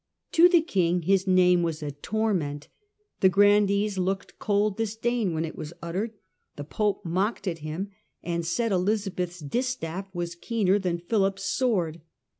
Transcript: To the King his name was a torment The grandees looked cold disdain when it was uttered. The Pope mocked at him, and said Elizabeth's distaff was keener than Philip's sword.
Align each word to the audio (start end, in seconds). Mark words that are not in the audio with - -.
To 0.31 0.49
the 0.49 0.61
King 0.61 1.03
his 1.03 1.27
name 1.27 1.61
was 1.61 1.83
a 1.83 1.91
torment 1.91 2.69
The 3.19 3.29
grandees 3.29 3.99
looked 3.99 4.39
cold 4.39 4.75
disdain 4.77 5.31
when 5.31 5.45
it 5.45 5.55
was 5.55 5.73
uttered. 5.79 6.15
The 6.55 6.63
Pope 6.63 7.05
mocked 7.05 7.47
at 7.47 7.59
him, 7.59 7.91
and 8.23 8.43
said 8.43 8.71
Elizabeth's 8.71 9.39
distaff 9.41 10.07
was 10.11 10.33
keener 10.33 10.79
than 10.79 10.97
Philip's 10.97 11.43
sword. 11.43 12.01